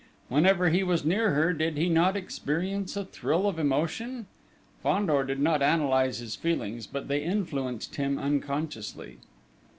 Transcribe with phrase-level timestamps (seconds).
[0.29, 4.25] Whenever he was near her, did he not experience a thrill of emotion?
[4.81, 9.19] Fandor did not analyse his feelings, but they influenced him unconsciously.